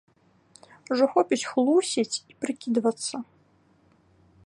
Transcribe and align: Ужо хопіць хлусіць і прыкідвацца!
Ужо 0.95 1.05
хопіць 1.13 1.47
хлусіць 1.51 2.19
і 2.33 2.41
прыкідвацца! 2.47 3.15